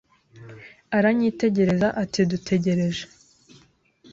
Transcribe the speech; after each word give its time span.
Aranyitegereza 0.97 1.87
ati 2.03 2.19
Dutegereje 2.31 3.03